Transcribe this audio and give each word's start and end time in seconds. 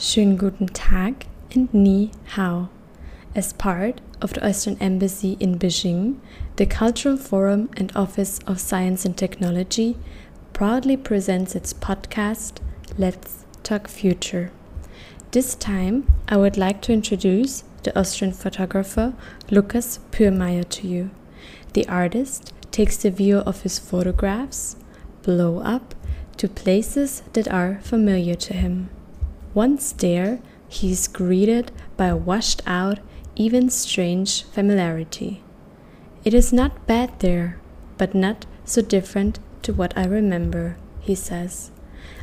Schönen 0.00 0.38
guten 0.38 0.66
Tag 0.68 1.26
and 1.54 1.74
Ni 1.74 2.10
Hao. 2.34 2.70
As 3.34 3.52
part 3.52 4.00
of 4.22 4.32
the 4.32 4.42
Austrian 4.42 4.80
Embassy 4.80 5.36
in 5.38 5.58
Beijing, 5.58 6.16
the 6.56 6.64
Cultural 6.64 7.18
Forum 7.18 7.68
and 7.76 7.92
Office 7.94 8.38
of 8.46 8.58
Science 8.58 9.04
and 9.04 9.14
Technology 9.14 9.98
proudly 10.54 10.96
presents 10.96 11.54
its 11.54 11.74
podcast, 11.74 12.62
Let's 12.96 13.44
Talk 13.62 13.88
Future. 13.88 14.50
This 15.32 15.54
time, 15.54 16.10
I 16.26 16.38
would 16.38 16.56
like 16.56 16.80
to 16.82 16.94
introduce 16.94 17.64
the 17.82 17.92
Austrian 17.94 18.32
photographer 18.32 19.12
Lukas 19.50 19.98
Pürmayr 20.12 20.66
to 20.70 20.88
you. 20.88 21.10
The 21.74 21.86
artist 21.88 22.54
takes 22.70 22.96
the 22.96 23.10
view 23.10 23.40
of 23.40 23.64
his 23.64 23.78
photographs, 23.78 24.76
blow 25.22 25.58
up, 25.58 25.94
to 26.38 26.48
places 26.48 27.22
that 27.34 27.48
are 27.48 27.80
familiar 27.82 28.34
to 28.36 28.54
him. 28.54 28.88
Once 29.54 29.92
there, 29.92 30.40
he 30.68 30.92
is 30.92 31.08
greeted 31.08 31.72
by 31.96 32.06
a 32.06 32.16
washed 32.16 32.62
out, 32.66 33.00
even 33.34 33.68
strange 33.68 34.44
familiarity. 34.44 35.42
It 36.24 36.34
is 36.34 36.52
not 36.52 36.86
bad 36.86 37.18
there, 37.18 37.58
but 37.98 38.14
not 38.14 38.46
so 38.64 38.82
different 38.82 39.40
to 39.62 39.72
what 39.72 39.96
I 39.96 40.04
remember, 40.04 40.76
he 41.00 41.14
says. 41.14 41.72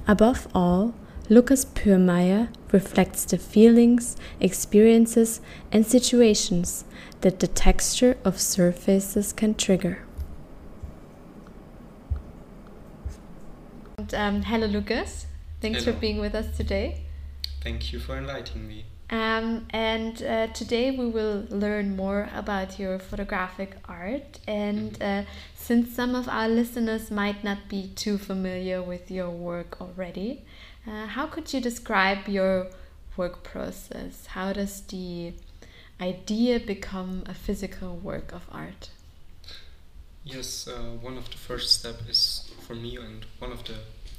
Above 0.07 0.47
all, 0.53 0.93
Lukas 1.29 1.65
Pürmayr 1.65 2.47
reflects 2.71 3.25
the 3.25 3.37
feelings, 3.37 4.15
experiences, 4.39 5.41
and 5.71 5.85
situations 5.85 6.85
that 7.21 7.39
the 7.39 7.47
texture 7.47 8.17
of 8.23 8.39
surfaces 8.39 9.33
can 9.33 9.53
trigger. 9.55 10.05
And, 13.97 14.13
um, 14.13 14.41
hello, 14.43 14.67
Lukas. 14.67 15.25
Thanks 15.59 15.83
Hello. 15.83 15.93
for 15.93 15.99
being 15.99 16.19
with 16.19 16.33
us 16.35 16.55
today. 16.55 17.06
Thank 17.67 17.91
you 17.91 17.99
for 17.99 18.15
inviting 18.15 18.65
me. 18.65 18.85
Um, 19.09 19.67
and 19.71 20.23
uh, 20.23 20.47
today 20.53 20.89
we 20.91 21.05
will 21.05 21.45
learn 21.49 21.97
more 21.97 22.29
about 22.33 22.79
your 22.79 22.97
photographic 22.97 23.75
art. 23.89 24.39
And 24.47 25.03
uh, 25.03 25.23
since 25.53 25.93
some 25.93 26.15
of 26.15 26.29
our 26.29 26.47
listeners 26.47 27.11
might 27.11 27.43
not 27.43 27.67
be 27.67 27.89
too 27.89 28.17
familiar 28.17 28.81
with 28.81 29.11
your 29.11 29.29
work 29.29 29.81
already, 29.81 30.45
uh, 30.87 31.07
how 31.07 31.27
could 31.27 31.53
you 31.53 31.59
describe 31.59 32.29
your 32.29 32.67
work 33.17 33.43
process? 33.43 34.27
How 34.27 34.53
does 34.53 34.79
the 34.83 35.33
idea 35.99 36.61
become 36.61 37.23
a 37.25 37.33
physical 37.33 37.97
work 37.97 38.31
of 38.31 38.43
art? 38.49 38.91
Yes, 40.23 40.69
uh, 40.69 40.95
one 41.01 41.17
of 41.17 41.29
the 41.31 41.37
first 41.37 41.81
steps 41.81 42.07
is 42.07 42.51
for 42.65 42.75
me, 42.75 42.95
and 42.95 43.25
one 43.39 43.51
of 43.51 43.65
the 43.65 43.75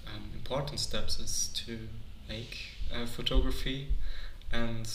um, 0.06 0.24
important 0.34 0.80
steps 0.80 1.18
is 1.18 1.48
to 1.64 1.78
make 2.28 2.77
uh, 2.94 3.06
photography, 3.06 3.88
and 4.52 4.88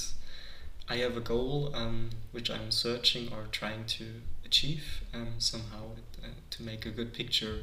I 0.89 0.97
have 0.97 1.15
a 1.17 1.21
goal 1.21 1.71
um, 1.73 2.09
which 2.31 2.49
I'm 2.49 2.71
searching 2.71 3.31
or 3.31 3.45
trying 3.51 3.85
to 3.85 4.05
achieve 4.45 5.01
um, 5.13 5.35
somehow 5.39 5.95
uh, 6.23 6.27
to 6.51 6.63
make 6.63 6.85
a 6.85 6.89
good 6.89 7.13
picture, 7.13 7.61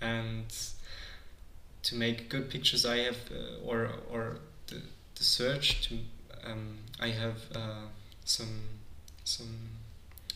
and 0.00 0.46
to 1.82 1.94
make 1.94 2.28
good 2.28 2.50
pictures 2.50 2.84
I 2.84 2.98
have 2.98 3.18
uh, 3.32 3.64
or 3.64 3.90
or 4.10 4.38
the, 4.68 4.82
the 5.14 5.24
search 5.24 5.88
to 5.88 5.98
um, 6.44 6.78
I 7.00 7.08
have 7.08 7.50
uh, 7.54 7.86
some 8.24 8.62
some 9.24 9.70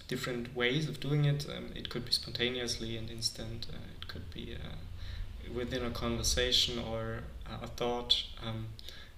different 0.08 0.56
ways 0.56 0.88
of 0.88 0.98
doing 0.98 1.24
it. 1.24 1.46
Um, 1.48 1.70
it 1.74 1.88
could 1.88 2.04
be 2.04 2.12
spontaneously 2.12 2.96
and 2.96 3.08
instant. 3.08 3.66
Uh, 3.72 3.76
it 3.96 4.08
could 4.08 4.28
be 4.34 4.56
uh, 4.56 5.52
within 5.54 5.84
a 5.84 5.90
conversation 5.90 6.78
or 6.78 7.22
a 7.62 7.68
thought. 7.68 8.24
Um, 8.44 8.66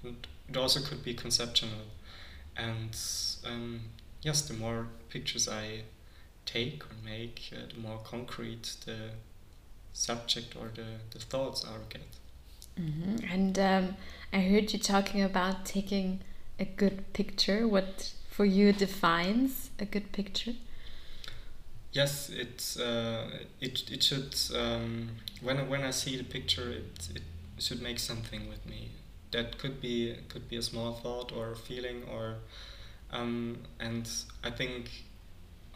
and 0.05 0.27
it 0.49 0.57
also 0.57 0.81
could 0.81 1.03
be 1.05 1.15
conceptual. 1.15 1.71
And 2.57 2.97
um, 3.47 3.81
yes, 4.23 4.43
the 4.43 4.55
more 4.55 4.89
pictures 5.09 5.49
I 5.49 5.83
take 6.45 6.85
or 6.85 6.95
make, 7.05 7.51
uh, 7.53 7.73
the 7.73 7.81
more 7.81 7.99
concrete 8.05 8.77
the 8.85 9.11
subject 9.93 10.57
or 10.57 10.71
the, 10.75 10.87
the 11.11 11.19
thoughts 11.19 11.65
are 11.65 11.81
get. 11.89 12.03
Mm-hmm. 12.81 13.33
And 13.33 13.59
um, 13.59 13.97
I 14.33 14.41
heard 14.41 14.73
you 14.73 14.79
talking 14.79 15.23
about 15.23 15.65
taking 15.65 16.21
a 16.59 16.65
good 16.65 17.13
picture. 17.13 17.69
What 17.69 18.13
for 18.29 18.45
you 18.45 18.73
defines 18.73 19.71
a 19.79 19.85
good 19.85 20.13
picture? 20.13 20.55
Yes, 21.93 22.31
it 22.31 22.77
uh, 22.81 23.25
it 23.61 23.91
it 23.91 24.03
should 24.03 24.35
um, 24.57 25.11
when 25.43 25.59
I- 25.59 25.65
when 25.65 25.83
I 25.83 25.91
see 25.91 26.17
the 26.17 26.25
picture, 26.25 26.71
it 26.71 27.09
it 27.15 27.23
should 27.59 27.83
make 27.83 27.99
something 27.99 28.49
with 28.49 28.65
me. 28.65 28.91
That 29.33 29.59
could 29.59 29.81
be 29.81 30.17
could 30.29 30.49
be 30.49 30.57
a 30.57 30.63
small 30.63 30.93
thought 30.95 31.33
or 31.33 31.53
a 31.53 31.57
feeling 31.57 32.05
or 32.05 32.37
um, 33.13 33.59
and 33.81 34.09
I 34.45 34.51
think 34.51 34.91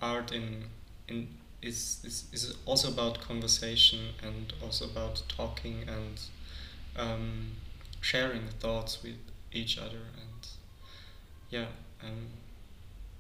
art 0.03 0.33
in 0.33 0.65
in 1.09 1.29
is, 1.63 2.01
is 2.05 2.25
is 2.33 2.57
also 2.67 2.89
about 2.89 3.21
conversation 3.21 4.11
and 4.23 4.53
also 4.63 4.87
about 4.87 5.23
talking 5.29 5.85
and 5.89 6.21
um, 6.97 7.53
sharing 8.01 8.49
thoughts 8.61 9.03
with 9.03 9.19
each 9.53 9.79
other 9.79 10.03
and 10.23 10.49
yeah 11.51 11.67
um, 12.03 12.27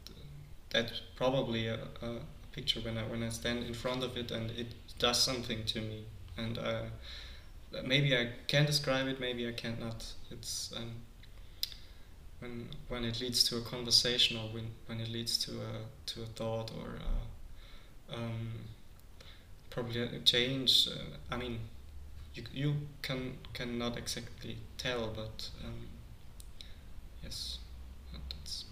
th- 0.07 0.19
that's 0.71 1.01
probably 1.17 1.67
a, 1.69 1.81
a 2.03 2.17
picture 2.53 2.81
when 2.81 2.99
I 2.99 3.03
when 3.05 3.23
I 3.23 3.29
stand 3.31 3.65
in 3.65 3.75
front 3.75 4.03
of 4.03 4.17
it 4.17 4.31
and 4.31 4.51
it 4.53 4.69
does 4.99 5.23
something 5.23 5.65
to 5.67 5.81
me. 5.81 6.05
And 6.37 6.59
uh, 6.59 6.83
maybe 7.85 8.17
I 8.17 8.29
can 8.47 8.67
describe 8.67 9.07
it 9.09 9.21
maybe 9.21 9.49
I 9.49 9.53
cannot 9.53 10.05
it's 10.31 10.73
um, 10.77 10.93
when 12.41 12.69
when 12.89 13.05
it 13.05 13.21
leads 13.21 13.45
to 13.45 13.57
a 13.57 13.63
conversation 13.63 14.37
or 14.37 14.49
when, 14.49 14.69
when 14.87 15.01
it 15.01 15.09
leads 15.09 15.39
to 15.47 15.53
a 15.53 16.07
to 16.07 16.23
a 16.23 16.27
thought 16.27 16.71
or 16.79 16.95
a, 18.11 18.17
um, 18.17 18.51
probably 19.71 20.03
a 20.03 20.21
change 20.21 20.89
uh, 20.89 21.35
I 21.35 21.37
mean 21.37 21.61
you, 22.35 22.43
you 22.53 22.75
can 23.03 23.39
cannot 23.55 23.97
exactly 23.97 24.59
tell 24.79 25.09
but 25.09 25.51
um, 25.65 25.89
yes 27.23 27.59
that's 28.13 28.65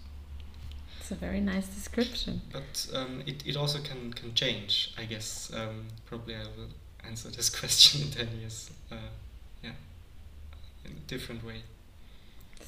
It's 0.99 1.11
a 1.11 1.15
very 1.15 1.39
nice 1.39 1.67
description. 1.67 2.41
but 2.51 2.87
um, 2.93 3.21
it, 3.25 3.45
it 3.45 3.55
also 3.55 3.79
can, 3.79 4.13
can 4.13 4.33
change, 4.33 4.93
I 4.97 5.05
guess. 5.05 5.51
Um, 5.53 5.87
probably 6.05 6.35
I 6.35 6.43
will 6.57 6.69
answer 7.07 7.29
this 7.29 7.49
question 7.59 8.01
in 8.03 8.11
10 8.11 8.39
years. 8.39 8.69
Uh, 8.91 8.95
yeah, 9.63 9.71
in 10.85 10.91
a 10.91 11.07
different 11.07 11.45
way. 11.45 11.61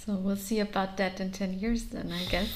So 0.06 0.14
we'll 0.16 0.36
see 0.38 0.60
about 0.60 0.98
that 0.98 1.20
in 1.20 1.32
10 1.32 1.60
years 1.60 1.86
then, 1.86 2.12
I 2.12 2.26
guess. 2.26 2.50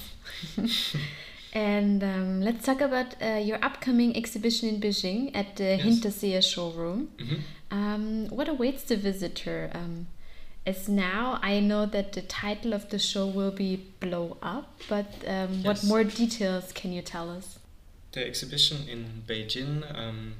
and 1.53 2.03
um, 2.03 2.41
let's 2.41 2.65
talk 2.65 2.81
about 2.81 3.15
uh, 3.21 3.41
your 3.43 3.63
upcoming 3.63 4.15
exhibition 4.15 4.69
in 4.69 4.79
Beijing 4.79 5.31
at 5.33 5.55
the 5.57 5.75
Yes. 5.77 5.81
Hinterseer 5.85 6.41
showroom. 6.43 7.09
hmm 7.19 7.41
Um, 7.71 8.27
what 8.29 8.47
awaits 8.49 8.83
the 8.83 8.97
visitor? 8.97 9.69
Um, 9.73 10.07
as 10.65 10.87
now, 10.87 11.39
I 11.41 11.59
know 11.59 11.85
that 11.87 12.11
the 12.13 12.21
title 12.21 12.73
of 12.73 12.89
the 12.89 12.99
show 12.99 13.25
will 13.25 13.51
be 13.51 13.77
Blow 13.99 14.37
Up, 14.41 14.67
but 14.89 15.07
um, 15.25 15.63
what 15.63 15.83
more 15.83 16.03
details 16.03 16.71
can 16.73 16.91
you 16.93 17.01
tell 17.01 17.29
us? 17.29 17.59
The 18.11 18.25
exhibition 18.27 18.87
in 18.89 19.23
Beijing 19.25 19.83
um, 19.97 20.33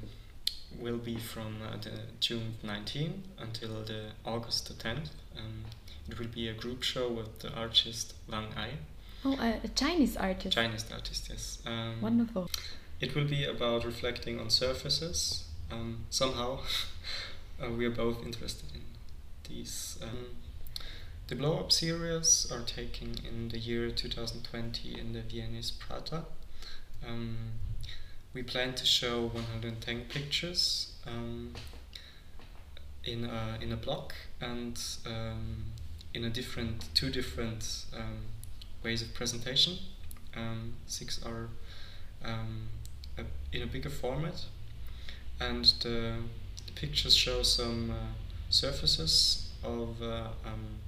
will 0.78 0.98
be 0.98 1.16
from 1.16 1.56
uh, 1.62 1.76
the 1.80 1.92
June 2.20 2.54
19 2.62 3.22
until 3.38 3.82
the 3.84 4.10
August 4.24 4.68
the 4.68 4.74
10th. 4.74 5.10
Um, 5.36 5.64
it 6.08 6.18
will 6.18 6.28
be 6.28 6.48
a 6.48 6.52
group 6.52 6.82
show 6.82 7.08
with 7.08 7.40
the 7.40 7.52
artist 7.54 8.14
Wang 8.30 8.48
Ai, 8.56 8.70
Oh, 9.24 9.36
a, 9.38 9.60
a 9.62 9.68
Chinese 9.68 10.16
artist. 10.16 10.52
Chinese 10.54 10.84
artist, 10.92 11.28
yes. 11.30 11.58
Um, 11.64 12.00
Wonderful. 12.00 12.50
It 13.00 13.14
will 13.14 13.24
be 13.24 13.44
about 13.44 13.84
reflecting 13.84 14.40
on 14.40 14.50
surfaces. 14.50 15.44
Um, 15.70 16.06
somehow, 16.10 16.60
uh, 17.62 17.70
we 17.70 17.86
are 17.86 17.90
both 17.90 18.24
interested 18.24 18.70
in 18.74 18.82
these. 19.48 19.98
Um, 20.02 20.26
the 21.28 21.36
blow 21.36 21.58
up 21.58 21.70
series 21.70 22.50
are 22.50 22.62
taking 22.62 23.16
in 23.26 23.48
the 23.50 23.58
year 23.58 23.90
2020 23.90 24.98
in 24.98 25.12
the 25.12 25.22
Viennese 25.22 25.70
Prater. 25.70 26.24
We 28.34 28.42
plan 28.42 28.74
to 28.74 28.86
show 28.86 29.26
110 29.26 30.06
pictures 30.08 30.92
um, 31.06 31.52
in 33.04 33.24
a, 33.24 33.58
in 33.60 33.72
a 33.72 33.76
block 33.76 34.14
and 34.40 34.80
um, 35.04 35.64
in 36.14 36.24
a 36.24 36.30
different 36.30 36.88
two 36.94 37.10
different 37.10 37.84
um, 37.94 38.20
ways 38.82 39.02
of 39.02 39.12
presentation. 39.12 39.76
Um, 40.34 40.74
six 40.86 41.22
are 41.22 41.48
um, 42.24 42.68
a, 43.18 43.24
in 43.54 43.62
a 43.62 43.66
bigger 43.66 43.90
format, 43.90 44.46
and 45.38 45.66
the, 45.82 46.14
the 46.66 46.72
pictures 46.74 47.14
show 47.14 47.42
some 47.42 47.90
uh, 47.90 47.94
surfaces 48.48 49.50
of 49.62 50.00
uh, 50.00 50.28
um, 50.46 50.78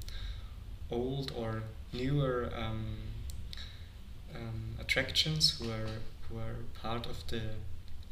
old 0.90 1.30
or 1.36 1.62
newer 1.92 2.50
attractions 4.80 5.58
who 5.58 5.70
are 5.70 5.88
who 6.34 6.40
are 6.40 6.56
part 6.82 7.06
of 7.06 7.26
the 7.28 7.40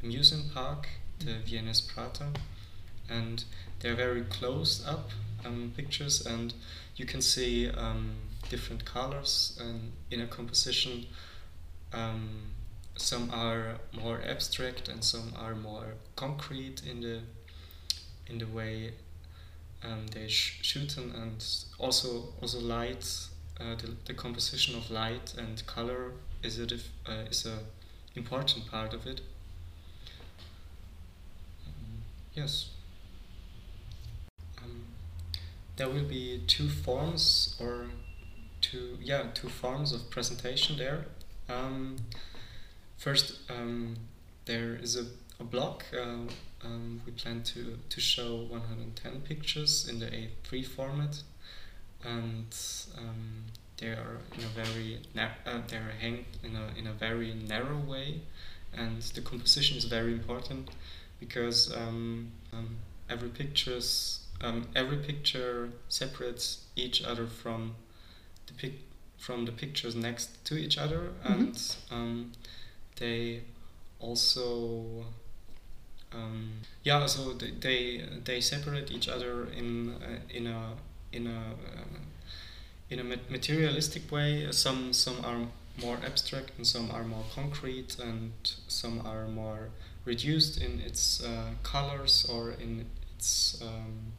amusement 0.03 0.55
park, 0.55 0.89
the 1.19 1.35
Viennese 1.45 1.81
Prater, 1.81 2.29
and 3.09 3.45
they're 3.81 3.95
very 3.95 4.23
close 4.23 4.85
up 4.87 5.11
um, 5.45 5.73
pictures, 5.77 6.25
and 6.25 6.55
you 6.97 7.05
can 7.05 7.21
see 7.21 7.69
um, 7.71 8.15
different 8.49 8.85
colors 8.85 9.59
and 9.61 9.93
in 10.11 10.21
a 10.21 10.27
composition. 10.27 11.07
Um, 11.93 12.53
some 12.97 13.31
are 13.33 13.79
more 13.93 14.21
abstract 14.27 14.89
and 14.89 15.03
some 15.03 15.33
are 15.37 15.55
more 15.55 15.95
concrete 16.15 16.83
in 16.89 17.01
the 17.01 17.21
in 18.27 18.39
the 18.39 18.47
way 18.47 18.93
um, 19.83 20.07
they 20.09 20.29
sh- 20.29 20.59
shoot 20.63 20.97
and, 20.99 21.15
and 21.15 21.45
also 21.79 22.35
also 22.41 22.61
light 22.61 23.05
uh, 23.61 23.75
the, 23.77 23.95
the 24.05 24.15
composition 24.15 24.77
of 24.77 24.91
light 24.91 25.35
and 25.39 25.67
color 25.67 26.13
is 26.43 26.59
a 26.59 26.67
dif- 26.67 26.91
uh, 27.07 27.31
is 27.31 27.47
a 27.47 27.59
important 28.15 28.71
part 28.71 28.95
of 28.95 29.07
it. 29.07 29.21
Um, 31.67 32.03
yes. 32.35 32.71
Um, 34.59 34.85
there 35.77 35.89
will 35.89 36.05
be 36.05 36.43
two 36.47 36.69
forms 36.69 37.57
or 37.61 37.87
two 38.61 38.97
yeah 39.01 39.25
two 39.35 39.49
forms 39.49 39.93
of 39.93 40.11
presentation 40.11 40.77
there. 40.77 41.07
Um, 41.49 41.97
first 42.97 43.39
um, 43.51 43.97
there 44.45 44.75
is 44.75 44.97
a, 44.97 45.07
a 45.41 45.45
block 45.45 45.85
uh, 45.93 46.29
um, 46.65 47.01
we 47.05 47.13
plan 47.13 47.43
to, 47.43 47.79
to 47.89 48.01
show 48.01 48.37
110 48.49 49.23
pictures 49.23 49.89
in 49.89 49.99
the 49.99 50.07
A3 50.07 50.65
format, 50.65 51.23
and 52.05 52.55
um, 52.97 53.45
they 53.83 53.89
are 53.89 54.19
in 54.39 54.45
a 54.45 54.65
very 54.65 55.01
uh, 55.17 55.61
they 55.67 55.77
are 55.77 55.93
hanged 56.01 56.25
in 56.45 56.55
a 56.55 56.79
in 56.79 56.87
a 56.87 56.93
very 56.93 57.35
narrow 57.35 57.79
way, 57.79 58.21
and 58.73 59.03
the 59.03 59.21
composition 59.21 59.77
is 59.77 59.85
very 59.85 60.13
important 60.13 60.71
because 61.19 61.75
um, 61.75 62.31
um 62.53 62.77
every 63.11 63.29
pictures 63.29 64.21
um, 64.41 64.69
every 64.77 64.99
picture 64.99 65.71
separates 65.89 66.65
each 66.77 67.03
other 67.03 67.27
from 67.27 67.75
the 68.47 68.53
pic 68.55 68.75
from 69.19 69.45
the 69.47 69.53
pictures 69.53 69.95
next 69.95 70.45
to 70.45 70.57
each 70.57 70.79
other, 70.79 71.11
mm-hmm. 71.25 71.33
and 71.33 71.77
um, 71.91 72.33
they 72.97 73.43
also 73.99 75.05
um, 76.15 76.53
yeah, 76.85 77.07
so 77.07 77.33
they 77.33 78.05
they 78.25 78.41
separate 78.41 78.91
each 78.93 79.09
other 79.09 79.49
in 79.57 79.95
uh, 79.95 80.21
in 80.31 80.47
a 80.47 80.75
in 81.13 81.27
a 81.27 81.39
uh, 81.39 81.99
in 82.93 83.01
a 83.01 83.05
materialistic 83.05 84.13
way. 84.13 84.47
Some 84.53 84.93
some 84.93 85.25
are 85.25 85.49
more 85.81 85.99
abstract 86.05 86.53
and 86.59 86.67
some 86.67 86.91
are 86.91 87.05
more 87.05 87.25
concrete 87.35 87.97
and 87.99 88.33
some 88.69 89.01
are 89.07 89.27
more 89.27 89.71
reduced 90.05 90.61
in 90.61 90.81
its 90.81 91.25
uh, 91.25 91.51
colors 91.63 92.27
or 92.31 92.51
in 92.51 92.85
its 93.17 93.61
um, 93.63 94.13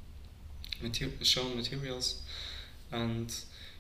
mater 0.82 1.10
shown 1.22 1.56
materials 1.56 2.22
and 2.92 3.36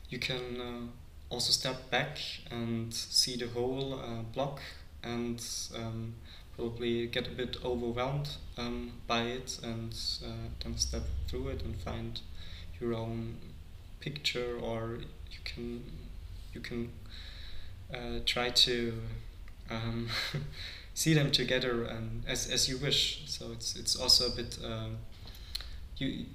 you 0.09 0.19
can 0.19 0.61
uh, 0.61 1.33
also 1.33 1.51
step 1.51 1.89
back 1.89 2.19
and 2.51 2.93
see 2.93 3.35
the 3.35 3.47
whole 3.47 3.99
uh, 3.99 4.21
block 4.33 4.61
and 5.01 5.43
um, 5.75 6.13
probably 6.55 7.07
get 7.07 7.27
a 7.27 7.31
bit 7.31 7.57
overwhelmed 7.65 8.29
um, 8.57 8.91
by 9.07 9.23
it 9.23 9.59
and 9.63 9.95
uh, 10.23 10.29
then 10.63 10.77
step 10.77 11.03
through 11.27 11.47
it 11.47 11.63
and 11.63 11.75
find 11.77 12.21
your 12.79 12.93
own 12.93 13.37
picture 14.03 14.57
or 14.61 14.99
you 15.31 15.39
can 15.45 15.83
you 16.53 16.61
can 16.61 16.91
uh, 17.93 18.19
try 18.25 18.49
to 18.49 18.93
um, 19.69 20.09
see 20.93 21.13
them 21.13 21.31
together 21.31 21.83
and 21.83 22.23
as, 22.27 22.49
as 22.49 22.67
you 22.69 22.77
wish 22.77 23.23
so 23.25 23.51
it's 23.51 23.75
it's 23.75 23.95
also 23.95 24.27
a 24.27 24.35
bit 24.35 24.57
uh, 24.63 24.89
you 25.97 26.25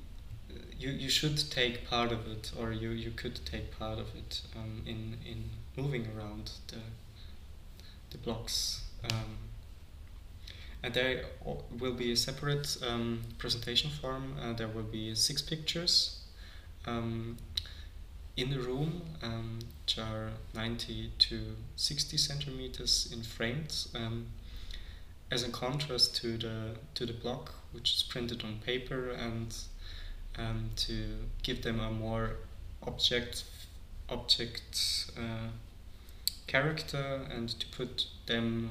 you 0.78 0.90
you 0.90 1.08
should 1.08 1.38
take 1.50 1.88
part 1.88 2.10
of 2.12 2.26
it 2.26 2.52
or 2.58 2.72
you, 2.72 2.90
you 2.90 3.10
could 3.10 3.40
take 3.44 3.78
part 3.78 3.98
of 3.98 4.08
it 4.16 4.42
um, 4.56 4.82
in 4.86 5.18
in 5.26 5.50
moving 5.76 6.06
around 6.16 6.52
the 6.68 6.80
the 8.10 8.18
blocks 8.18 8.82
um, 9.10 9.36
and 10.82 10.94
there 10.94 11.24
will 11.78 11.92
be 11.92 12.12
a 12.12 12.16
separate 12.16 12.76
um, 12.86 13.20
presentation 13.36 13.90
form. 13.90 14.36
Uh, 14.40 14.52
there 14.52 14.68
will 14.68 14.84
be 14.84 15.12
six 15.14 15.42
pictures 15.42 16.17
um, 16.88 17.36
in 18.36 18.50
the 18.50 18.60
room, 18.60 19.02
um, 19.22 19.58
which 19.84 19.98
are 19.98 20.30
90 20.54 21.12
to 21.18 21.56
60 21.76 22.16
centimeters 22.16 23.10
in 23.12 23.22
frames, 23.22 23.88
um, 23.94 24.26
as 25.30 25.42
a 25.42 25.50
contrast 25.50 26.16
to 26.16 26.38
the 26.38 26.76
to 26.94 27.04
the 27.04 27.12
block, 27.12 27.52
which 27.72 27.94
is 27.94 28.02
printed 28.02 28.42
on 28.44 28.60
paper, 28.64 29.10
and 29.10 29.54
um, 30.38 30.70
to 30.76 31.26
give 31.42 31.62
them 31.62 31.80
a 31.80 31.90
more 31.90 32.36
object 32.86 33.44
object 34.08 35.10
uh, 35.18 35.48
character, 36.46 37.26
and 37.30 37.48
to 37.60 37.66
put 37.76 38.06
them 38.26 38.70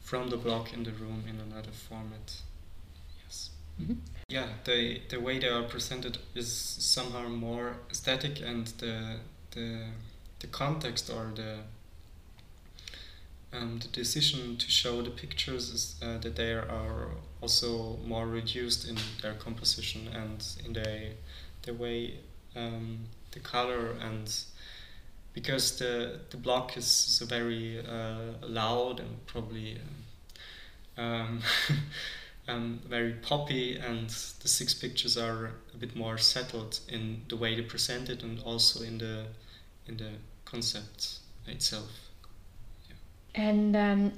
from 0.00 0.30
the 0.30 0.36
block 0.36 0.72
in 0.72 0.84
the 0.84 0.92
room 0.92 1.24
in 1.28 1.38
another 1.38 1.70
format. 1.70 2.42
Yes. 3.22 3.50
Mm-hmm. 3.80 3.94
Yeah, 4.30 4.48
the 4.64 5.00
the 5.08 5.18
way 5.20 5.38
they 5.38 5.48
are 5.48 5.62
presented 5.62 6.18
is 6.34 6.52
somehow 6.52 7.28
more 7.28 7.76
aesthetic, 7.90 8.42
and 8.42 8.66
the 8.78 9.20
the 9.52 9.86
the 10.40 10.46
context 10.48 11.08
or 11.08 11.32
the 11.34 11.60
um, 13.54 13.78
the 13.78 13.88
decision 13.88 14.58
to 14.58 14.70
show 14.70 15.00
the 15.00 15.08
pictures 15.10 15.70
is 15.70 15.96
uh, 16.02 16.18
that 16.18 16.36
they 16.36 16.52
are 16.52 17.08
also 17.40 17.96
more 18.04 18.26
reduced 18.26 18.86
in 18.86 18.98
their 19.22 19.32
composition 19.32 20.08
and 20.08 20.44
in 20.62 20.74
the 20.74 21.12
the 21.62 21.72
way 21.72 22.18
um, 22.54 23.06
the 23.30 23.40
color 23.40 23.92
and 23.92 24.44
because 25.32 25.78
the 25.78 26.20
the 26.28 26.36
block 26.36 26.76
is, 26.76 27.18
a 27.22 27.24
very 27.24 27.78
uh, 27.78 28.46
loud 28.46 29.00
and 29.00 29.26
probably 29.26 29.78
um, 30.98 31.40
um, 32.48 32.80
very 32.88 33.12
poppy, 33.12 33.76
and 33.76 34.08
the 34.08 34.48
six 34.48 34.74
pictures 34.74 35.16
are 35.16 35.52
a 35.74 35.76
bit 35.76 35.94
more 35.94 36.18
settled 36.18 36.80
in 36.88 37.22
the 37.28 37.36
way 37.36 37.54
they 37.54 37.62
present 37.62 38.08
it 38.08 38.22
and 38.22 38.40
also 38.40 38.82
in 38.82 38.98
the 38.98 39.26
in 39.86 39.96
the 39.98 40.10
concept 40.44 41.18
itself. 41.46 41.90
Yeah. 42.88 42.96
And 43.34 43.76
um, 43.76 44.12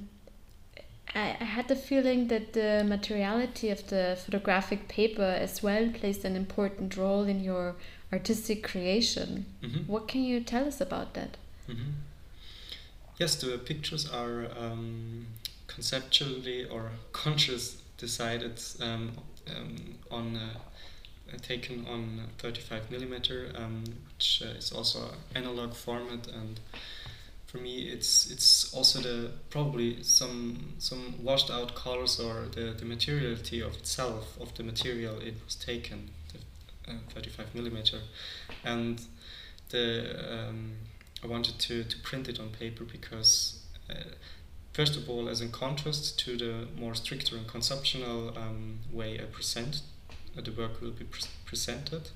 I, 1.14 1.36
I 1.40 1.44
had 1.44 1.68
the 1.68 1.76
feeling 1.76 2.28
that 2.28 2.52
the 2.52 2.84
materiality 2.86 3.70
of 3.70 3.88
the 3.88 4.16
photographic 4.24 4.88
paper 4.88 5.22
as 5.22 5.62
well 5.62 5.88
plays 5.90 6.24
an 6.24 6.36
important 6.36 6.96
role 6.96 7.24
in 7.24 7.40
your 7.40 7.74
artistic 8.12 8.62
creation. 8.62 9.46
Mm-hmm. 9.62 9.92
What 9.92 10.08
can 10.08 10.22
you 10.22 10.40
tell 10.40 10.66
us 10.66 10.80
about 10.80 11.14
that? 11.14 11.36
Mm-hmm. 11.68 11.90
Yes, 13.18 13.34
the 13.36 13.58
pictures 13.58 14.08
are 14.10 14.46
um, 14.58 15.26
conceptually 15.66 16.64
or 16.64 16.90
conscious 17.12 17.82
decided 18.00 18.60
um, 18.80 19.12
um, 19.54 19.76
on 20.10 20.36
uh, 20.36 21.36
taken 21.42 21.86
on 21.86 22.20
35 22.38 22.90
millimeter, 22.90 23.52
um, 23.54 23.84
which 24.08 24.42
uh, 24.44 24.58
is 24.58 24.72
also 24.72 25.14
analog 25.34 25.74
format 25.74 26.26
and 26.26 26.58
for 27.46 27.58
me 27.58 27.82
it's 27.82 28.30
it's 28.30 28.72
also 28.74 29.00
the 29.00 29.30
probably 29.50 30.02
some 30.02 30.74
some 30.78 31.14
washed 31.22 31.50
out 31.50 31.74
colors 31.74 32.20
or 32.20 32.46
the, 32.54 32.72
the 32.78 32.84
materiality 32.84 33.60
of 33.60 33.74
itself 33.76 34.40
of 34.40 34.54
the 34.54 34.62
material 34.62 35.18
it 35.20 35.34
was 35.44 35.56
taken 35.56 36.10
uh, 36.90 36.94
35 37.10 37.54
millimeter, 37.54 38.00
and 38.64 39.00
the 39.68 40.48
um, 40.48 40.72
I 41.22 41.26
wanted 41.26 41.58
to, 41.58 41.84
to 41.84 41.98
print 41.98 42.28
it 42.28 42.40
on 42.40 42.48
paper 42.48 42.84
because 42.84 43.62
uh, 43.90 43.94
first 44.72 44.96
of 44.96 45.08
all 45.08 45.28
as 45.28 45.40
in 45.40 45.50
contrast 45.50 46.18
to 46.20 46.36
the 46.36 46.68
more 46.78 46.94
stricter 46.94 47.36
and 47.36 47.46
conceptual 47.46 48.36
um, 48.36 48.78
way 48.92 49.18
I 49.20 49.24
present 49.24 49.82
uh, 50.36 50.40
the 50.40 50.52
work 50.52 50.80
will 50.80 50.92
be 50.92 51.04
pre 51.04 51.22
presented. 51.44 52.10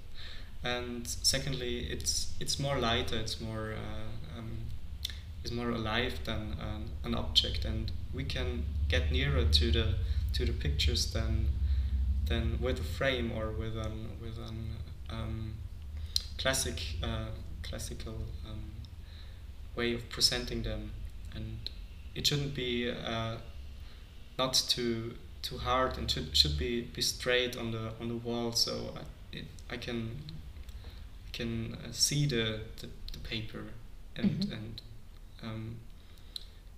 And 0.62 1.06
secondly 1.06 1.86
it's 1.90 2.32
it's 2.40 2.58
more 2.58 2.78
lighter 2.78 3.18
it's 3.18 3.40
more 3.40 3.74
uh, 3.74 4.38
um, 4.38 4.58
is 5.44 5.52
more 5.52 5.70
alive 5.70 6.20
than 6.24 6.56
an, 6.60 6.90
an 7.04 7.14
object. 7.14 7.64
And 7.64 7.92
we 8.12 8.24
can 8.24 8.64
get 8.88 9.12
nearer 9.12 9.44
to 9.44 9.70
the 9.70 9.94
to 10.34 10.44
the 10.44 10.52
pictures 10.52 11.12
than 11.12 11.48
than 12.26 12.58
with 12.60 12.80
a 12.80 12.84
frame 12.84 13.32
or 13.32 13.50
with 13.50 13.76
an 13.76 14.08
with 14.20 14.38
an 14.38 14.76
um, 15.10 15.54
classic 16.38 16.80
uh, 17.02 17.26
classical 17.62 18.16
um, 18.48 18.72
way 19.76 19.94
of 19.94 20.08
presenting 20.08 20.62
them, 20.62 20.92
and 21.34 21.70
it 22.14 22.26
shouldn't 22.26 22.54
be 22.54 22.90
uh, 22.90 23.36
not 24.38 24.54
too 24.68 25.14
too 25.42 25.58
hard 25.58 25.98
and 25.98 26.10
should 26.10 26.36
should 26.36 26.56
be 26.58 26.82
be 26.82 27.02
straight 27.02 27.56
on 27.56 27.70
the 27.70 27.92
on 28.00 28.08
the 28.08 28.16
wall 28.16 28.52
so 28.52 28.94
I, 28.96 29.36
it, 29.36 29.44
I 29.70 29.76
can 29.76 30.22
I 31.26 31.36
can 31.36 31.74
uh, 31.74 31.92
see 31.92 32.26
the, 32.26 32.60
the, 32.80 32.88
the 33.12 33.18
paper 33.28 33.64
and 34.16 34.30
mm 34.30 34.40
-hmm. 34.40 34.56
and 34.56 34.82
um, 35.42 35.76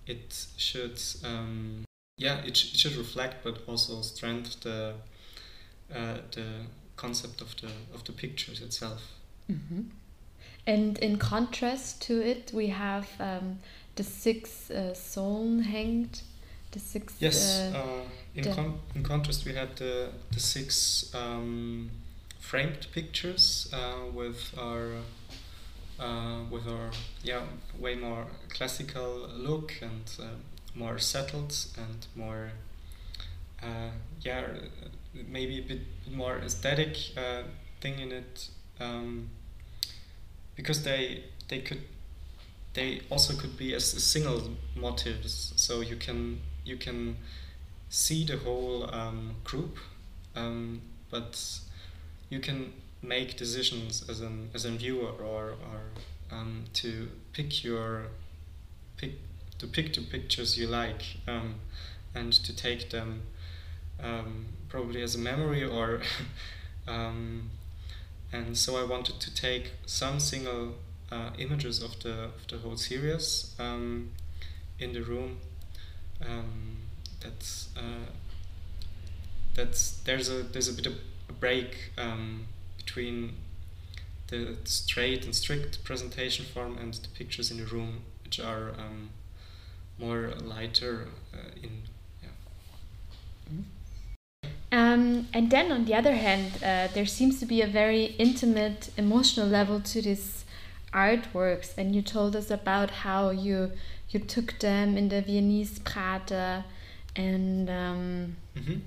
it 0.05 0.47
should 0.57 0.99
um, 1.23 1.83
yeah 2.21 2.45
it, 2.45 2.57
sh 2.57 2.73
it 2.73 2.79
should 2.79 2.97
reflect 2.97 3.43
but 3.43 3.55
also 3.67 4.01
strengthen 4.01 4.59
the 4.61 4.93
uh, 5.95 6.17
the 6.31 6.65
concept 6.95 7.41
of 7.41 7.55
the 7.55 7.71
of 7.93 8.03
the 8.03 8.11
pictures 8.11 8.61
itself. 8.61 9.01
Mm 9.47 9.61
-hmm. 9.69 9.83
And 10.65 10.97
in 10.97 11.17
contrast 11.17 12.07
to 12.07 12.13
it, 12.13 12.51
we 12.53 12.67
have 12.67 13.07
um, 13.19 13.59
the 13.97 14.03
six 14.03 14.71
uh, 14.71 14.93
soul 14.93 15.59
hanged. 15.59 16.21
The 16.71 16.79
six. 16.79 17.15
Yes. 17.19 17.71
Uh, 17.73 17.77
uh 17.77 17.83
in, 18.35 18.43
con 18.53 18.79
in 18.95 19.03
contrast, 19.03 19.45
we 19.45 19.53
had 19.53 19.75
the 19.75 20.09
the 20.31 20.39
six 20.39 21.13
um, 21.13 21.89
framed 22.39 22.87
pictures 22.93 23.67
uh, 23.73 24.09
with 24.13 24.53
our 24.57 24.91
uh, 25.99 26.39
with 26.49 26.67
our 26.67 26.91
yeah 27.23 27.41
way 27.79 27.95
more 27.95 28.27
classical 28.49 29.27
look 29.35 29.73
and 29.81 30.11
uh, 30.19 30.25
more 30.75 30.99
settled 30.99 31.53
and 31.77 32.07
more 32.15 32.51
uh, 33.63 33.89
yeah 34.21 34.43
maybe 35.13 35.59
a 35.59 35.63
bit 35.63 35.81
more 36.11 36.37
aesthetic 36.37 36.97
uh, 37.17 37.41
thing 37.81 37.99
in 37.99 38.11
it 38.11 38.49
um, 38.79 39.29
because 40.55 40.83
they 40.83 41.23
they 41.47 41.59
could 41.59 41.81
they 42.77 43.01
also 43.09 43.33
could 43.33 43.57
be 43.57 43.73
as 43.73 43.85
single 43.85 44.51
motives. 44.75 45.51
So 45.55 45.81
you 45.81 45.95
can 45.95 46.41
you 46.63 46.77
can 46.77 47.17
see 47.89 48.23
the 48.23 48.37
whole 48.37 48.93
um, 48.93 49.35
group 49.43 49.77
um, 50.35 50.81
but 51.09 51.59
you 52.29 52.39
can 52.39 52.73
make 53.01 53.35
decisions 53.37 54.07
as 54.07 54.21
an 54.21 54.49
as 54.53 54.65
a 54.65 54.71
viewer 54.71 55.09
or 55.09 55.55
or 55.71 55.81
um, 56.31 56.65
to 56.73 57.09
pick 57.33 57.63
your 57.63 58.07
pick 58.97 59.13
to 59.57 59.65
pick 59.67 59.93
the 59.93 60.01
pictures 60.01 60.57
you 60.57 60.67
like 60.67 61.03
um, 61.27 61.55
and 62.13 62.31
to 62.33 62.55
take 62.55 62.91
them 62.91 63.23
um, 64.03 64.45
probably 64.69 65.01
as 65.01 65.15
a 65.15 65.19
memory 65.19 65.63
or 65.63 66.01
um, 66.87 67.49
and 68.31 68.55
so 68.55 68.77
I 68.77 68.83
wanted 68.83 69.19
to 69.21 69.33
take 69.33 69.71
some 69.85 70.19
single 70.19 70.75
uh, 71.11 71.29
images 71.37 71.81
of 71.81 71.99
the 72.01 72.25
of 72.25 72.47
the 72.49 72.57
whole 72.57 72.77
series 72.77 73.55
um, 73.59 74.11
in 74.79 74.93
the 74.93 75.01
room 75.01 75.37
um, 76.25 76.77
that's 77.19 77.69
uh, 77.77 78.11
that's 79.55 79.97
there's 80.05 80.29
a 80.29 80.43
there's 80.43 80.67
a 80.67 80.73
bit 80.73 80.85
of 80.85 80.93
a 81.29 81.33
break 81.33 81.91
um, 81.97 82.45
between 82.77 83.33
the 84.27 84.57
straight 84.63 85.25
and 85.25 85.33
strict 85.33 85.83
presentation 85.83 86.45
form 86.45 86.77
and 86.77 86.93
the 86.95 87.07
pictures 87.09 87.49
in 87.51 87.57
the 87.57 87.65
room, 87.65 88.01
which 88.23 88.39
are 88.39 88.71
um, 88.77 89.09
more 89.97 90.33
lighter 90.41 91.07
uh, 91.33 91.63
in. 91.63 91.83
Yeah. 92.21 93.61
Um, 94.71 95.27
and 95.33 95.49
then 95.49 95.71
on 95.71 95.85
the 95.85 95.95
other 95.95 96.15
hand, 96.15 96.51
uh, 96.61 96.87
there 96.93 97.05
seems 97.05 97.39
to 97.39 97.45
be 97.45 97.61
a 97.61 97.67
very 97.67 98.15
intimate 98.19 98.89
emotional 98.97 99.47
level 99.47 99.79
to 99.79 100.01
these 100.01 100.36
artworks, 100.93 101.77
and 101.77 101.95
you 101.95 102.01
told 102.01 102.35
us 102.35 102.49
about 102.51 102.89
how 102.91 103.29
you 103.29 103.71
you 104.09 104.19
took 104.19 104.59
them 104.59 104.97
in 104.97 105.09
the 105.09 105.21
Viennese 105.21 105.79
Prater, 105.79 106.63
and 107.15 107.69
um, 107.69 108.35
mm 108.55 108.63
-hmm. 108.65 108.79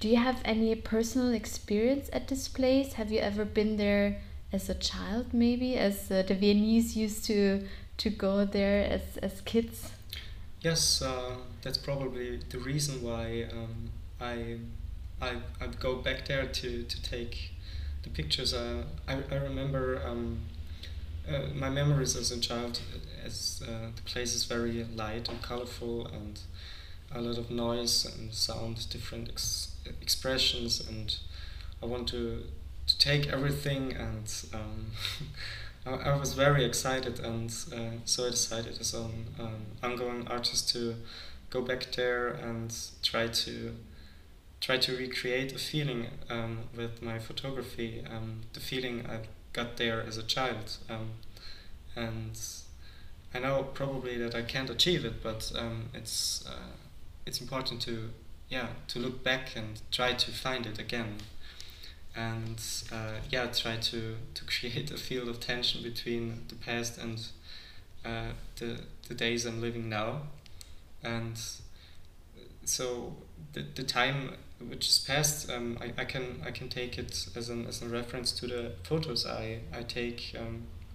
do 0.00 0.08
you 0.08 0.16
have 0.16 0.38
any 0.44 0.74
personal 0.76 1.34
experience 1.34 2.08
at 2.12 2.28
this 2.28 2.48
place? 2.48 2.94
Have 2.94 3.10
you 3.14 3.20
ever 3.20 3.44
been 3.44 3.76
there 3.76 4.20
as 4.52 4.70
a 4.70 4.74
child, 4.74 5.32
maybe, 5.32 5.78
as 5.78 6.10
uh, 6.10 6.22
the 6.26 6.34
Viennese 6.34 7.04
used 7.04 7.24
to 7.26 7.66
to 7.96 8.10
go 8.10 8.46
there 8.46 8.94
as 8.94 9.18
as 9.22 9.40
kids? 9.44 9.92
Yes, 10.62 11.02
uh, 11.02 11.36
that's 11.62 11.78
probably 11.78 12.38
the 12.50 12.58
reason 12.58 13.02
why 13.02 13.48
um, 13.52 13.90
I, 14.20 14.58
I 15.20 15.30
I'd 15.60 15.80
go 15.80 16.02
back 16.02 16.26
there 16.26 16.46
to 16.46 16.68
to 16.82 16.96
take 17.02 17.34
the 18.02 18.10
pictures. 18.10 18.54
Uh, 18.54 18.84
I 19.08 19.14
I 19.34 19.38
remember. 19.48 20.00
Um, 20.06 20.38
uh, 21.30 21.54
my 21.54 21.70
memories 21.70 22.16
as 22.16 22.30
a 22.30 22.40
child, 22.40 22.80
as 23.24 23.62
uh, 23.66 23.90
the 23.94 24.02
place 24.02 24.34
is 24.34 24.44
very 24.44 24.84
light 24.94 25.28
and 25.28 25.40
colorful, 25.42 26.06
and 26.06 26.40
a 27.12 27.20
lot 27.20 27.38
of 27.38 27.50
noise 27.50 28.04
and 28.04 28.32
sound, 28.32 28.88
different 28.90 29.28
ex 29.28 29.74
expressions, 30.00 30.80
and 30.80 31.16
I 31.82 31.86
want 31.86 32.08
to 32.08 32.44
to 32.90 32.98
take 32.98 33.28
everything 33.28 33.92
and 33.92 34.32
um, 34.52 34.86
I, 35.86 36.10
I, 36.10 36.16
was 36.16 36.34
very 36.34 36.64
excited 36.64 37.20
and 37.20 37.54
uh, 37.72 37.98
so 38.04 38.26
I 38.26 38.30
decided 38.30 38.78
as 38.80 38.94
an 38.94 39.26
um, 39.38 39.66
ongoing 39.82 40.26
artist 40.26 40.68
to 40.70 40.96
go 41.50 41.62
back 41.62 41.92
there 41.92 42.28
and 42.28 42.74
try 43.02 43.28
to 43.28 43.76
try 44.60 44.76
to 44.76 44.96
recreate 44.96 45.52
a 45.54 45.58
feeling 45.58 46.08
um, 46.28 46.64
with 46.76 47.00
my 47.00 47.18
photography 47.18 48.04
um, 48.10 48.40
the 48.54 48.60
feeling 48.60 49.06
I 49.06 49.20
got 49.52 49.76
there 49.76 50.02
as 50.02 50.16
a 50.16 50.22
child 50.22 50.76
um, 50.88 51.10
and 51.96 52.38
I 53.34 53.38
know 53.38 53.62
probably 53.74 54.16
that 54.18 54.34
I 54.34 54.42
can't 54.42 54.70
achieve 54.70 55.04
it 55.04 55.22
but 55.22 55.52
um, 55.56 55.90
it's 55.94 56.44
uh, 56.46 56.76
it's 57.26 57.40
important 57.40 57.80
to 57.82 58.10
yeah 58.48 58.68
to 58.88 58.98
look 58.98 59.22
back 59.22 59.56
and 59.56 59.80
try 59.90 60.14
to 60.14 60.30
find 60.30 60.66
it 60.66 60.78
again 60.78 61.18
and 62.14 62.60
uh, 62.92 63.14
yeah, 63.30 63.46
try 63.46 63.76
to, 63.76 64.16
to 64.34 64.44
create 64.46 64.90
a 64.90 64.96
field 64.96 65.28
of 65.28 65.40
tension 65.40 65.82
between 65.82 66.44
the 66.48 66.54
past 66.54 66.98
and 66.98 67.26
uh, 68.04 68.32
the, 68.56 68.80
the 69.08 69.14
days 69.14 69.46
I'm 69.46 69.60
living 69.60 69.88
now. 69.88 70.22
And 71.02 71.40
so 72.64 73.14
the, 73.52 73.64
the 73.74 73.82
time 73.82 74.34
which 74.68 74.88
is 74.88 74.98
past, 74.98 75.50
um, 75.50 75.78
I, 75.80 76.02
I 76.02 76.04
can 76.04 76.42
I 76.44 76.50
can 76.50 76.68
take 76.68 76.98
it 76.98 77.28
as 77.34 77.48
an 77.48 77.66
as 77.66 77.82
a 77.82 77.88
reference 77.88 78.32
to 78.32 78.46
the 78.46 78.72
photos 78.82 79.26
I, 79.26 79.60
I 79.72 79.82
take 79.82 80.36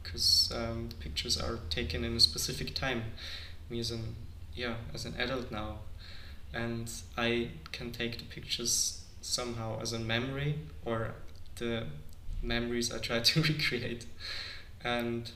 because 0.03 0.51
um, 0.53 0.61
um, 0.61 0.89
the 0.89 0.95
pictures 0.95 1.39
are 1.39 1.59
taken 1.69 2.03
in 2.03 2.15
a 2.15 2.19
specific 2.19 2.75
time. 2.75 3.03
Me 3.69 3.79
as 3.79 3.91
an 3.91 4.15
yeah 4.53 4.75
as 4.93 5.05
an 5.05 5.15
adult 5.19 5.51
now, 5.51 5.79
and 6.53 6.91
I 7.17 7.49
can 7.71 7.91
take 7.91 8.19
the 8.19 8.25
pictures 8.25 9.03
somehow 9.21 9.81
as 9.81 9.91
a 9.91 9.99
memory 9.99 10.59
or 10.85 11.15
the 11.55 11.87
memories 12.43 12.93
I 12.93 12.99
try 12.99 13.19
to 13.31 13.41
recreate. 13.41 14.05
And 14.83 15.31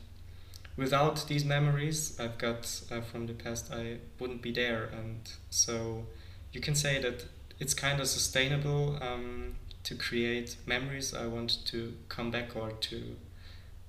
without 0.78 1.28
these 1.28 1.44
memories 1.44 2.20
I've 2.20 2.38
got 2.38 2.82
uh, 2.92 3.02
from 3.02 3.26
the 3.26 3.34
past, 3.34 3.72
I 3.74 3.98
wouldn't 4.20 4.44
be 4.44 4.52
there. 4.52 4.84
And 4.86 5.30
so 5.50 6.06
you 6.54 6.62
can 6.62 6.76
say 6.76 7.02
that 7.02 7.26
it's 7.60 7.74
kind 7.74 8.00
of 8.00 8.08
sustainable 8.08 8.98
um, 9.02 9.56
to 9.84 9.96
create 9.96 10.58
memories. 10.66 11.14
I 11.14 11.26
want 11.28 11.66
to 11.66 11.94
come 12.08 12.32
back 12.32 12.56
or 12.56 12.72
to 12.72 13.16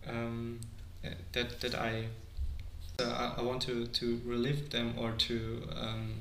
um, 0.08 0.60
that 1.32 1.60
that 1.60 1.74
I 1.74 2.06
uh, 2.98 3.34
I 3.38 3.42
want 3.42 3.62
to 3.62 3.86
to 3.86 4.20
relive 4.24 4.70
them 4.70 4.94
or 4.98 5.12
to 5.12 5.62
um, 5.76 6.14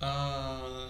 uh, 0.00 0.86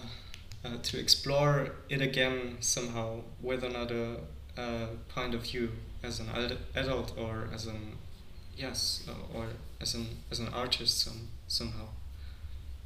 uh, 0.63 0.77
to 0.83 0.99
explore 0.99 1.69
it 1.89 2.01
again 2.01 2.57
somehow 2.59 3.21
with 3.41 3.63
another 3.63 4.17
uh, 4.57 4.87
point 5.09 5.33
of 5.33 5.41
view 5.43 5.71
as 6.03 6.19
an 6.19 6.29
adult 6.75 7.17
or 7.17 7.49
as 7.53 7.65
an 7.65 7.97
yes 8.55 9.03
or 9.33 9.47
as 9.79 9.95
an 9.95 10.07
as 10.29 10.39
an 10.39 10.49
artist 10.49 10.99
some, 10.99 11.29
somehow 11.47 11.87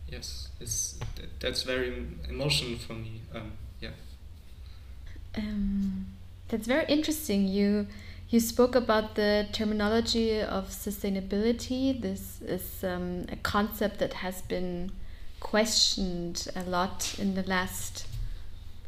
yes 0.07 0.50
it's 0.59 1.00
that's 1.39 1.63
very 1.63 2.05
emotional 2.29 2.77
for 2.77 2.93
me 2.93 3.21
um, 3.33 3.51
yeah 3.81 3.89
um, 5.38 6.07
that's 6.47 6.67
very 6.67 6.85
interesting 6.88 7.47
you 7.47 7.88
you 8.29 8.39
spoke 8.39 8.75
about 8.75 9.15
the 9.15 9.47
terminology 9.51 10.41
of 10.41 10.69
sustainability 10.69 12.00
this 12.00 12.41
is 12.41 12.83
um, 12.83 13.25
a 13.31 13.35
concept 13.38 14.00
that 14.00 14.13
has 14.13 14.41
been 14.43 14.91
questioned 15.45 16.47
a 16.55 16.63
lot 16.63 17.15
in 17.19 17.35
the 17.35 17.43
last, 17.43 18.07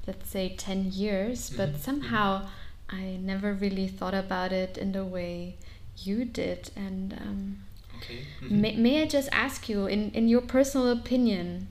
let's 0.08 0.28
say, 0.28 0.56
10 0.58 0.92
years, 0.92 1.52
but 1.52 1.70
mm-hmm. 1.70 1.78
somehow 1.78 2.48
I 2.90 3.20
never 3.22 3.54
really 3.54 3.88
thought 3.88 4.16
about 4.16 4.52
it 4.52 4.76
in 4.76 4.92
the 4.92 5.06
way 5.06 5.58
you 5.98 6.26
did. 6.26 6.72
And 6.76 7.14
um, 7.14 7.58
okay. 7.98 8.20
Mm-hmm. 8.42 8.62
may, 8.62 8.76
may 8.76 9.02
I 9.02 9.06
just 9.06 9.30
ask 9.32 9.70
you, 9.70 9.88
in, 9.88 10.12
in 10.12 10.28
your 10.28 10.42
personal 10.42 10.90
opinion, 10.90 11.68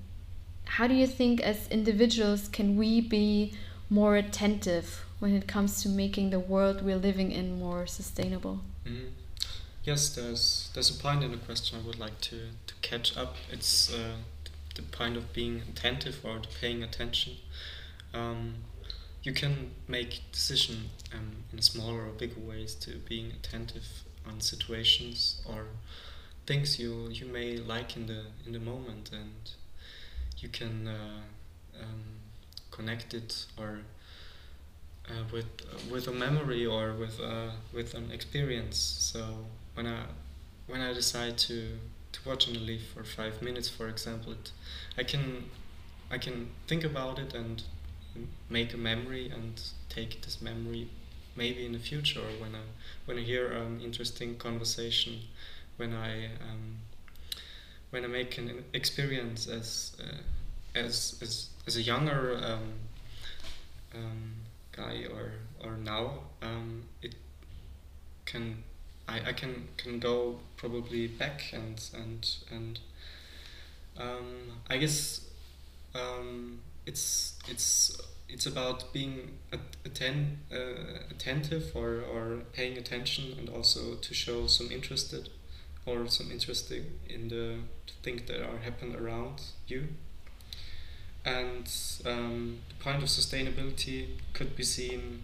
how 0.64 0.86
do 0.86 0.94
you 0.94 1.06
think 1.06 1.40
as 1.40 1.68
individuals 1.68 2.48
can 2.48 2.76
we 2.76 3.00
be 3.00 3.54
more 3.88 4.16
attentive 4.16 5.04
when 5.18 5.34
it 5.34 5.46
comes 5.46 5.82
to 5.82 5.88
making 5.88 6.30
the 6.30 6.40
world 6.40 6.84
we're 6.84 6.96
living 6.96 7.32
in 7.32 7.58
more 7.58 7.86
sustainable? 7.86 8.60
Mm. 8.84 9.10
Yes, 9.84 10.08
there's 10.16 10.70
there's 10.74 10.90
a 10.90 11.00
point 11.00 11.22
in 11.22 11.30
the 11.30 11.36
question 11.36 11.78
I 11.78 11.86
would 11.86 11.98
like 11.98 12.20
to, 12.22 12.48
to 12.66 12.74
catch 12.82 13.16
up. 13.16 13.36
It's 13.52 13.94
uh, 13.94 14.16
the 14.74 14.82
point 14.82 15.16
of 15.16 15.32
being 15.32 15.62
attentive 15.68 16.18
or 16.24 16.40
paying 16.60 16.82
attention. 16.82 17.34
Um, 18.12 18.54
you 19.22 19.32
can 19.32 19.70
make 19.88 20.22
decision 20.32 20.90
um, 21.12 21.44
in 21.52 21.62
smaller 21.62 22.06
or 22.06 22.10
bigger 22.10 22.40
ways 22.40 22.74
to 22.76 22.96
being 23.08 23.30
attentive 23.30 24.04
on 24.26 24.40
situations 24.40 25.40
or 25.44 25.66
things 26.46 26.78
you 26.78 27.08
you 27.10 27.26
may 27.26 27.56
like 27.56 27.96
in 27.96 28.06
the 28.06 28.22
in 28.46 28.52
the 28.52 28.60
moment, 28.60 29.10
and 29.12 29.50
you 30.38 30.48
can 30.48 30.88
uh, 30.88 31.82
um, 31.82 32.02
connect 32.70 33.14
it 33.14 33.46
or 33.58 33.80
uh, 35.08 35.24
with 35.32 35.46
with 35.90 36.08
a 36.08 36.12
memory 36.12 36.64
or 36.66 36.94
with 36.94 37.20
uh, 37.20 37.50
with 37.72 37.94
an 37.94 38.10
experience. 38.10 38.76
So 38.76 39.46
when 39.74 39.86
I 39.86 40.04
when 40.66 40.80
I 40.80 40.92
decide 40.92 41.38
to 41.38 41.78
to 42.12 42.28
watch 42.28 42.48
on 42.48 42.56
a 42.56 42.60
leaf 42.60 42.88
for 42.94 43.04
five 43.04 43.42
minutes, 43.42 43.68
for 43.68 43.88
example, 43.88 44.32
it, 44.32 44.52
I 44.96 45.02
can 45.02 45.50
I 46.10 46.18
can 46.18 46.50
think 46.66 46.84
about 46.84 47.18
it 47.18 47.34
and 47.34 47.62
make 48.48 48.72
a 48.72 48.76
memory 48.76 49.28
and 49.28 49.60
take 49.88 50.22
this 50.22 50.40
memory 50.40 50.88
maybe 51.36 51.66
in 51.66 51.72
the 51.72 51.78
future 51.78 52.20
or 52.20 52.40
when 52.40 52.54
I 52.54 52.64
when 53.04 53.18
I 53.18 53.22
hear 53.22 53.52
an 53.52 53.80
interesting 53.80 54.36
conversation, 54.36 55.20
when 55.76 55.92
I 55.92 56.26
um, 56.26 56.78
when 57.90 58.04
I 58.04 58.08
make 58.08 58.38
an 58.38 58.64
experience 58.72 59.46
as 59.46 59.96
uh, 60.00 60.78
as, 60.78 61.18
as 61.22 61.50
as 61.66 61.76
a 61.76 61.82
younger 61.82 62.38
um, 62.42 62.72
um, 63.94 64.34
guy 64.72 65.04
or 65.12 65.32
or 65.64 65.76
now 65.76 66.20
um, 66.42 66.84
it 67.02 67.14
can 68.24 68.62
I, 69.08 69.20
I 69.28 69.32
can 69.32 69.68
can 69.76 69.98
go 69.98 70.40
probably 70.56 71.06
back 71.06 71.52
and 71.52 71.82
and 71.94 72.28
and 72.50 72.80
um, 73.98 74.60
I 74.68 74.76
guess 74.76 75.22
um, 75.94 76.60
it's 76.84 77.38
it's 77.48 77.96
it's 78.28 78.46
about 78.46 78.92
being 78.92 79.38
atten- 79.84 80.38
uh, 80.52 81.04
attentive 81.10 81.72
or, 81.74 82.00
or 82.00 82.42
paying 82.52 82.76
attention 82.76 83.36
and 83.38 83.48
also 83.48 83.94
to 83.94 84.14
show 84.14 84.46
some 84.48 84.70
interested 84.70 85.30
or 85.86 86.08
some 86.08 86.30
interesting 86.32 86.84
in 87.08 87.28
the 87.28 87.56
things 88.02 88.22
that 88.26 88.42
are 88.42 88.58
happen 88.58 88.94
around 88.96 89.40
you. 89.68 89.88
And 91.24 91.70
um, 92.04 92.58
the 92.68 92.74
point 92.84 93.02
of 93.02 93.08
sustainability 93.08 94.08
could 94.32 94.56
be 94.56 94.64
seen 94.64 95.22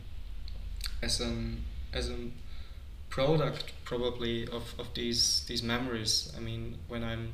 as 1.03 1.21
an 1.21 1.65
as 1.93 2.09
a 2.09 2.17
product 3.11 3.73
probably 3.85 4.47
of, 4.49 4.75
of 4.79 4.95
these 4.95 5.45
these 5.49 5.63
memories. 5.63 6.33
I 6.37 6.41
mean 6.41 6.79
when 6.89 7.05
I'm 7.05 7.33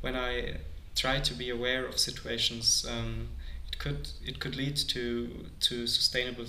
when 0.00 0.16
I 0.16 0.58
try 0.94 1.20
to 1.20 1.34
be 1.34 1.50
aware 1.50 1.84
of 1.86 1.98
situations 1.98 2.86
um, 2.90 3.28
it 3.68 3.78
could 3.78 4.08
it 4.24 4.40
could 4.40 4.56
lead 4.56 4.76
to 4.76 5.46
to 5.60 5.86
sustainable 5.86 6.46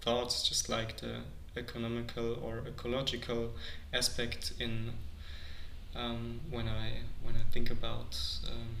thoughts 0.00 0.48
just 0.48 0.68
like 0.68 0.98
the 0.98 1.16
economical 1.56 2.38
or 2.42 2.62
ecological 2.66 3.50
aspect 3.92 4.52
in 4.58 4.92
um, 5.94 6.40
when 6.50 6.68
I 6.68 6.92
when 7.22 7.34
I 7.36 7.44
think 7.52 7.70
about 7.70 8.18
um, 8.48 8.76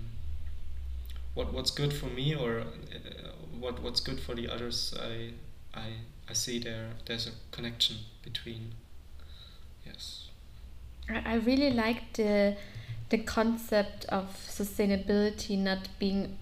what 1.34 1.52
what's 1.52 1.70
good 1.70 1.92
for 1.92 2.06
me 2.06 2.34
or 2.34 2.60
uh, 2.60 2.64
what 3.58 3.82
what's 3.82 4.00
good 4.00 4.20
for 4.20 4.34
the 4.34 4.48
others 4.48 4.94
I 5.00 5.32
I 5.74 5.88
I 6.28 6.32
see 6.32 6.58
there 6.58 6.90
there's 7.06 7.26
a 7.26 7.32
connection 7.50 7.96
between 8.22 8.72
yes 9.84 10.28
I 11.08 11.34
really 11.34 11.70
like 11.70 12.12
the 12.12 12.56
the 13.08 13.18
concept 13.18 14.04
of 14.06 14.24
sustainability 14.48 15.58
not 15.58 15.88
being 15.98 16.38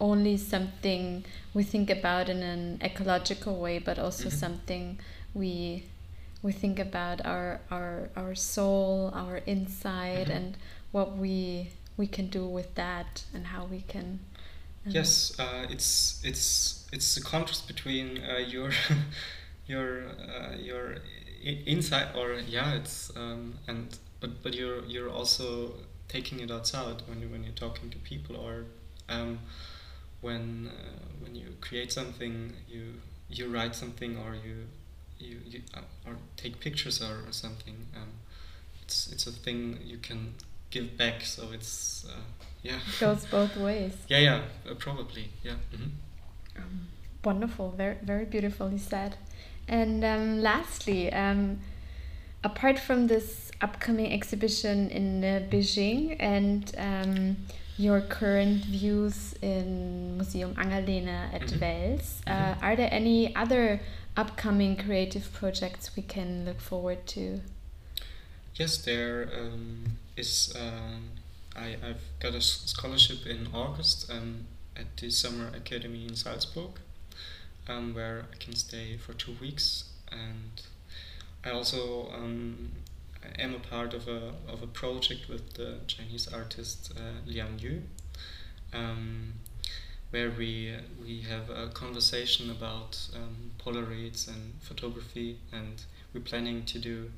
only 0.00 0.36
something 0.36 1.24
we 1.54 1.62
think 1.62 1.88
about 1.88 2.28
in 2.28 2.42
an 2.42 2.80
ecological 2.82 3.56
way, 3.58 3.78
but 3.78 3.98
also 3.98 4.28
mm-hmm. 4.28 4.38
something 4.38 4.98
we 5.34 5.84
we 6.44 6.52
think 6.52 6.78
about 6.78 7.24
our 7.24 7.60
our 7.70 8.10
our 8.14 8.34
soul, 8.34 9.10
our 9.14 9.38
inside, 9.46 10.28
mm-hmm. 10.28 10.36
and 10.36 10.56
what 10.92 11.16
we 11.16 11.70
we 11.96 12.06
can 12.06 12.28
do 12.28 12.46
with 12.46 12.74
that, 12.74 13.24
and 13.34 13.46
how 13.46 13.64
we 13.64 13.80
can. 13.80 14.20
Um, 14.86 14.92
yes, 14.92 15.34
uh, 15.40 15.66
it's 15.70 16.20
it's 16.22 16.86
it's 16.92 17.14
the 17.14 17.22
contrast 17.22 17.66
between 17.66 18.22
uh, 18.22 18.38
your 18.38 18.70
your 19.66 20.02
uh, 20.08 20.54
your 20.58 20.96
inside, 21.42 22.14
or 22.14 22.34
yeah, 22.46 22.74
it's 22.74 23.10
um, 23.16 23.54
and 23.66 23.98
but 24.20 24.42
but 24.42 24.54
you're 24.54 24.84
you're 24.84 25.10
also 25.10 25.72
taking 26.08 26.40
it 26.40 26.50
outside 26.50 27.02
when 27.08 27.22
you 27.22 27.28
when 27.28 27.42
you're 27.42 27.60
talking 27.66 27.88
to 27.88 27.98
people 27.98 28.36
or 28.36 28.66
um, 29.08 29.38
when 30.20 30.68
uh, 30.68 30.98
when 31.20 31.34
you 31.34 31.56
create 31.62 31.90
something, 31.90 32.52
you 32.68 33.00
you 33.30 33.48
write 33.48 33.74
something 33.74 34.18
or 34.18 34.34
you 34.34 34.66
you, 35.18 35.38
you 35.46 35.60
uh, 35.74 35.80
or 36.06 36.16
take 36.36 36.60
pictures 36.60 37.02
or, 37.02 37.28
or 37.28 37.32
something. 37.32 37.86
Um, 37.96 38.10
it's 38.82 39.10
it's 39.12 39.26
a 39.26 39.32
thing 39.32 39.78
you 39.84 39.98
can 39.98 40.34
give 40.70 40.96
back. 40.96 41.22
So 41.22 41.50
it's 41.52 42.06
uh, 42.08 42.20
yeah. 42.62 42.76
It 42.76 43.00
goes 43.00 43.24
both 43.26 43.56
ways. 43.56 43.94
yeah, 44.08 44.18
yeah, 44.18 44.40
uh, 44.70 44.74
probably, 44.74 45.30
yeah. 45.42 45.56
Mm-hmm. 45.72 46.62
Um, 46.62 46.88
wonderful, 47.24 47.70
very 47.70 47.96
very 48.02 48.24
beautifully 48.24 48.78
said. 48.78 49.16
And 49.66 50.04
um, 50.04 50.42
lastly, 50.42 51.12
um, 51.12 51.60
apart 52.42 52.78
from 52.78 53.06
this 53.06 53.50
upcoming 53.62 54.12
exhibition 54.12 54.90
in 54.90 55.24
uh, 55.24 55.40
Beijing 55.50 56.16
and 56.20 56.74
um, 56.76 57.36
your 57.78 58.02
current 58.02 58.64
views 58.64 59.34
in 59.40 60.16
Museum 60.16 60.54
Angerlehner 60.54 61.32
at 61.34 61.42
mm 61.42 61.48
-hmm. 61.48 61.60
Wels. 61.60 62.20
Uh, 62.26 62.32
mm 62.32 62.38
-hmm. 62.38 62.62
Are 62.64 62.76
there 62.76 62.92
any 62.92 63.34
other 63.42 63.80
upcoming 64.16 64.76
creative 64.76 65.32
projects 65.32 65.96
we 65.96 66.02
can 66.02 66.44
look 66.44 66.60
forward 66.60 67.06
to? 67.08 67.40
Yes, 68.54 68.76
there 68.78 69.28
um, 69.36 69.98
is. 70.16 70.54
Um, 70.58 71.10
I, 71.56 71.76
I've 71.84 72.02
got 72.20 72.34
a 72.34 72.40
scholarship 72.40 73.26
in 73.26 73.48
August 73.54 74.10
um, 74.10 74.46
at 74.76 74.96
the 74.96 75.10
Summer 75.10 75.48
Academy 75.48 76.06
in 76.06 76.16
Salzburg, 76.16 76.80
um, 77.68 77.94
where 77.94 78.26
I 78.32 78.36
can 78.36 78.54
stay 78.56 78.96
for 78.96 79.12
two 79.12 79.36
weeks. 79.40 79.84
And 80.10 80.62
I 81.44 81.50
also 81.50 82.10
um, 82.12 82.70
am 83.38 83.54
a 83.54 83.58
part 83.58 83.94
of 83.94 84.08
a 84.08 84.32
of 84.48 84.62
a 84.62 84.66
project 84.66 85.28
with 85.28 85.54
the 85.54 85.78
Chinese 85.86 86.32
artist 86.32 86.92
uh, 86.96 87.20
Liang 87.26 87.58
Yu, 87.58 87.82
um, 88.72 89.34
where 90.14 90.30
we 90.30 90.72
we 91.02 91.22
have 91.22 91.50
a 91.50 91.66
conversation 91.74 92.48
about 92.48 92.92
um, 93.16 93.50
Polaroids 93.58 94.28
and 94.28 94.54
photography, 94.60 95.38
and 95.52 95.82
we're 96.12 96.20
planning 96.32 96.64
to 96.66 96.78
do. 96.78 97.10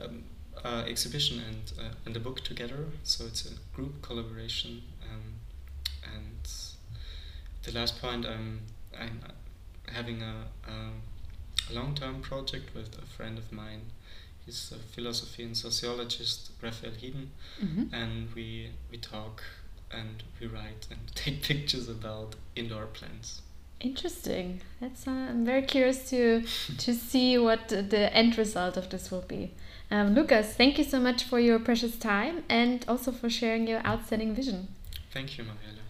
Um, 0.00 0.24
uh, 0.64 0.82
exhibition 0.88 1.40
and 1.48 1.72
uh, 1.78 1.94
and 2.04 2.16
a 2.16 2.20
book 2.20 2.40
together. 2.42 2.86
So 3.04 3.26
it's 3.26 3.46
a 3.46 3.54
group 3.76 4.02
collaboration. 4.02 4.82
Um, 5.08 5.26
and 6.02 6.42
the 7.62 7.72
last 7.78 8.02
point, 8.02 8.26
I'm 8.26 8.62
I'm 9.00 9.20
having 9.92 10.20
a, 10.20 10.34
a 10.66 11.72
long 11.72 11.94
term 11.94 12.22
project 12.22 12.74
with 12.74 12.98
a 12.98 13.06
friend 13.06 13.38
of 13.38 13.52
mine 13.52 13.82
He's 14.48 14.72
a 14.72 14.78
philosophy 14.78 15.42
and 15.42 15.54
sociologist, 15.54 16.52
Raphael 16.62 16.92
Heden, 16.92 17.26
mm-hmm. 17.62 17.94
and 17.94 18.34
we 18.34 18.70
we 18.90 18.96
talk 18.96 19.42
and 19.90 20.22
we 20.40 20.46
write 20.46 20.86
and 20.90 21.00
take 21.14 21.42
pictures 21.42 21.88
about 21.88 22.36
indoor 22.56 22.86
plants. 22.86 23.42
Interesting. 23.80 24.60
That's 24.80 25.06
uh, 25.06 25.10
I'm 25.10 25.44
very 25.44 25.62
curious 25.62 26.10
to 26.10 26.42
to 26.78 26.94
see 26.94 27.38
what 27.38 27.68
the 27.68 28.12
end 28.12 28.36
result 28.36 28.76
of 28.76 28.90
this 28.90 29.10
will 29.10 29.22
be. 29.22 29.52
Um, 29.90 30.14
Lukas, 30.14 30.52
thank 30.54 30.78
you 30.78 30.84
so 30.84 31.00
much 31.00 31.24
for 31.24 31.40
your 31.40 31.58
precious 31.58 31.96
time 31.96 32.44
and 32.48 32.84
also 32.86 33.10
for 33.10 33.30
sharing 33.30 33.66
your 33.66 33.80
outstanding 33.86 34.34
vision. 34.34 34.68
Thank 35.12 35.38
you, 35.38 35.44
Mariella. 35.44 35.87